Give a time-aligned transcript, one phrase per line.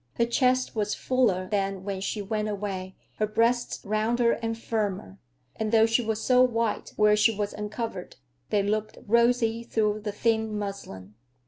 [0.15, 5.19] Her chest was fuller than when she went away, her breasts rounder and firmer,
[5.55, 8.15] and though she was so white where she was uncovered,
[8.49, 11.13] they looked rosy through the thin muslin.